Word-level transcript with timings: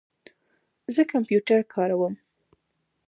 زه 0.93 1.01
کمپیوټر 1.11 1.59
کاروم 1.73 2.13